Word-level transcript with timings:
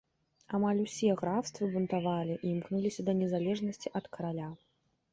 Амаль 0.57 0.79
усе 0.85 1.11
графствы 1.19 1.69
бунтавалі 1.77 2.33
і 2.39 2.41
імкнуліся 2.55 3.01
да 3.11 3.19
незалежнасці 3.23 3.97
ад 4.01 4.05
караля. 4.19 4.53